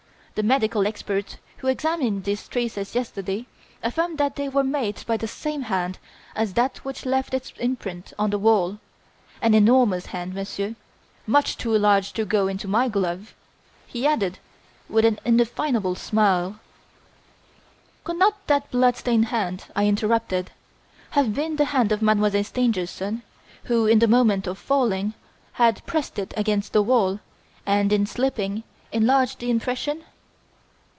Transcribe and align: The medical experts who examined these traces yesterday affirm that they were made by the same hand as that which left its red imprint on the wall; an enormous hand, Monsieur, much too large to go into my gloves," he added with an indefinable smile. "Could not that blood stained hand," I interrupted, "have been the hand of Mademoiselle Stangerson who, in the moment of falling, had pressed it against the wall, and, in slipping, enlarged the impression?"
The 0.33 0.43
medical 0.47 0.87
experts 0.87 1.37
who 1.57 1.67
examined 1.67 2.23
these 2.23 2.47
traces 2.47 2.95
yesterday 2.95 3.45
affirm 3.83 4.15
that 4.15 4.37
they 4.37 4.47
were 4.47 4.63
made 4.63 5.05
by 5.05 5.17
the 5.17 5.27
same 5.27 5.63
hand 5.63 5.99
as 6.35 6.53
that 6.53 6.77
which 6.85 7.05
left 7.05 7.33
its 7.33 7.51
red 7.57 7.61
imprint 7.65 8.13
on 8.17 8.29
the 8.29 8.39
wall; 8.39 8.79
an 9.41 9.53
enormous 9.53 10.07
hand, 10.07 10.33
Monsieur, 10.33 10.75
much 11.27 11.57
too 11.57 11.77
large 11.77 12.13
to 12.13 12.23
go 12.23 12.47
into 12.47 12.65
my 12.67 12.87
gloves," 12.87 13.33
he 13.85 14.07
added 14.07 14.39
with 14.87 15.03
an 15.03 15.19
indefinable 15.25 15.95
smile. 15.95 16.59
"Could 18.05 18.17
not 18.17 18.37
that 18.47 18.71
blood 18.71 18.95
stained 18.95 19.25
hand," 19.25 19.65
I 19.75 19.85
interrupted, 19.85 20.51
"have 21.11 21.35
been 21.35 21.57
the 21.57 21.65
hand 21.65 21.91
of 21.91 22.01
Mademoiselle 22.01 22.45
Stangerson 22.45 23.21
who, 23.65 23.85
in 23.85 23.99
the 23.99 24.07
moment 24.07 24.47
of 24.47 24.57
falling, 24.57 25.13
had 25.59 25.85
pressed 25.85 26.17
it 26.17 26.33
against 26.37 26.71
the 26.71 26.81
wall, 26.81 27.19
and, 27.65 27.91
in 27.91 28.05
slipping, 28.07 28.63
enlarged 28.93 29.37
the 29.39 29.49
impression?" 29.51 30.03